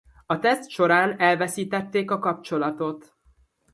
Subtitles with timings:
[0.25, 3.17] A teszt során elveszítették a kapcsolatot.